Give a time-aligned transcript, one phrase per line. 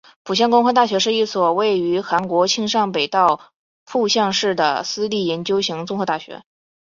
[0.23, 3.39] 浦项工科大学是一所位于韩国庆尚北道
[3.85, 6.41] 浦项市的私立研究型综合大学。